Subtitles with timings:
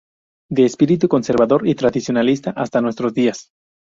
[0.49, 3.51] De espíritu conservador y tradicionalista hasta nuestros días.